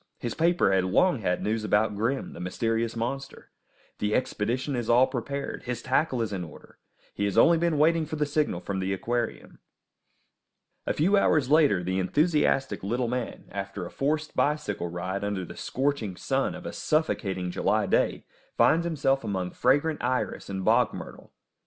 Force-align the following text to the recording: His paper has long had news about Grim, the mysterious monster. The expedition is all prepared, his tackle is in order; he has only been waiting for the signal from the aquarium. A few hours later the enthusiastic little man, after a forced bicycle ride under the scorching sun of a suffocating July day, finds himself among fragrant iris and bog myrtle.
His 0.17 0.33
paper 0.33 0.71
has 0.73 0.83
long 0.83 1.19
had 1.19 1.43
news 1.43 1.63
about 1.63 1.95
Grim, 1.95 2.33
the 2.33 2.39
mysterious 2.39 2.95
monster. 2.95 3.51
The 3.99 4.15
expedition 4.15 4.75
is 4.75 4.89
all 4.89 5.05
prepared, 5.05 5.61
his 5.65 5.83
tackle 5.83 6.23
is 6.23 6.33
in 6.33 6.43
order; 6.43 6.79
he 7.13 7.25
has 7.25 7.37
only 7.37 7.59
been 7.59 7.77
waiting 7.77 8.07
for 8.07 8.15
the 8.15 8.25
signal 8.25 8.61
from 8.61 8.79
the 8.79 8.93
aquarium. 8.93 9.59
A 10.87 10.93
few 10.93 11.17
hours 11.17 11.51
later 11.51 11.83
the 11.83 11.99
enthusiastic 11.99 12.81
little 12.81 13.07
man, 13.07 13.43
after 13.51 13.85
a 13.85 13.91
forced 13.91 14.35
bicycle 14.35 14.87
ride 14.87 15.23
under 15.23 15.45
the 15.45 15.55
scorching 15.55 16.15
sun 16.15 16.55
of 16.55 16.65
a 16.65 16.73
suffocating 16.73 17.51
July 17.51 17.85
day, 17.85 18.25
finds 18.57 18.85
himself 18.85 19.23
among 19.23 19.51
fragrant 19.51 20.03
iris 20.03 20.49
and 20.49 20.65
bog 20.65 20.95
myrtle. 20.95 21.31